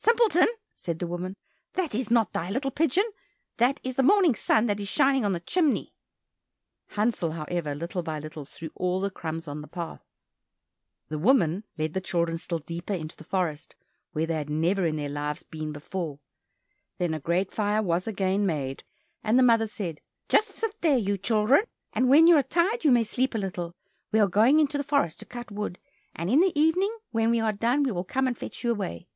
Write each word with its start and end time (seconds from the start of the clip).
"Simpleton!" 0.00 0.48
said 0.74 1.00
the 1.00 1.06
woman, 1.08 1.36
"that 1.74 1.94
is 1.94 2.10
not 2.10 2.32
thy 2.32 2.48
little 2.50 2.70
pigeon, 2.70 3.04
that 3.58 3.78
is 3.82 3.96
the 3.96 4.02
morning 4.02 4.34
sun 4.34 4.64
that 4.66 4.80
is 4.80 4.88
shining 4.88 5.22
on 5.24 5.32
the 5.32 5.40
chimney." 5.40 5.92
Hansel, 6.90 7.32
however, 7.32 7.74
little 7.74 8.02
by 8.02 8.18
little, 8.20 8.44
threw 8.46 8.70
all 8.76 9.00
the 9.02 9.10
crumbs 9.10 9.46
on 9.48 9.60
the 9.60 9.66
path. 9.68 10.00
The 11.08 11.18
woman 11.18 11.64
led 11.76 11.92
the 11.94 12.00
children 12.00 12.38
still 12.38 12.60
deeper 12.60 12.94
into 12.94 13.16
the 13.16 13.24
forest, 13.24 13.74
where 14.12 14.24
they 14.24 14.34
had 14.36 14.48
never 14.48 14.86
in 14.86 14.96
their 14.96 15.08
lives 15.10 15.42
been 15.42 15.72
before. 15.72 16.20
Then 16.98 17.12
a 17.12 17.20
great 17.20 17.52
fire 17.52 17.82
was 17.82 18.06
again 18.06 18.46
made, 18.46 18.84
and 19.22 19.38
the 19.38 19.42
mother 19.42 19.66
said, 19.66 20.00
"Just 20.30 20.50
sit 20.52 20.80
there, 20.80 20.96
you 20.96 21.18
children, 21.18 21.64
and 21.92 22.08
when 22.08 22.26
you 22.28 22.36
are 22.36 22.42
tired 22.42 22.84
you 22.84 22.90
may 22.92 23.04
sleep 23.04 23.34
a 23.34 23.38
little; 23.38 23.74
we 24.12 24.20
are 24.20 24.28
going 24.28 24.58
into 24.60 24.78
the 24.78 24.84
forest 24.84 25.18
to 25.18 25.26
cut 25.26 25.50
wood, 25.50 25.78
and 26.16 26.30
in 26.30 26.40
the 26.40 26.58
evening 26.58 26.96
when 27.10 27.28
we 27.30 27.40
are 27.40 27.52
done, 27.52 27.82
we 27.82 27.90
will 27.92 28.04
come 28.04 28.26
and 28.28 28.38
fetch 28.38 28.62
you 28.64 28.70
away." 28.70 29.08